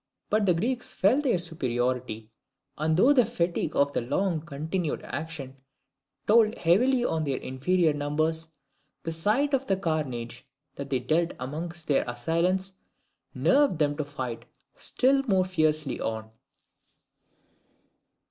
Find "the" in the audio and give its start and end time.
0.47-0.55, 3.13-3.23, 3.93-4.01, 9.03-9.11, 9.67-9.77